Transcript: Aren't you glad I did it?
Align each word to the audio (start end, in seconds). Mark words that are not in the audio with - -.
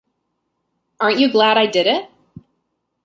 Aren't 0.99 1.19
you 1.19 1.31
glad 1.31 1.59
I 1.59 1.67
did 1.67 1.85
it? 1.85 2.09